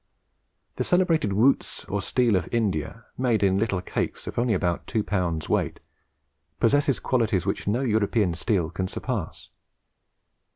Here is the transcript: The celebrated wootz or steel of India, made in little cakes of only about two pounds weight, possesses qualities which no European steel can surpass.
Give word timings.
The 0.77 0.83
celebrated 0.83 1.29
wootz 1.29 1.85
or 1.87 2.01
steel 2.01 2.35
of 2.35 2.49
India, 2.51 3.05
made 3.19 3.43
in 3.43 3.59
little 3.59 3.81
cakes 3.83 4.25
of 4.25 4.39
only 4.39 4.55
about 4.55 4.87
two 4.87 5.03
pounds 5.03 5.47
weight, 5.47 5.79
possesses 6.59 6.99
qualities 6.99 7.45
which 7.45 7.67
no 7.67 7.81
European 7.81 8.33
steel 8.33 8.71
can 8.71 8.87
surpass. 8.87 9.49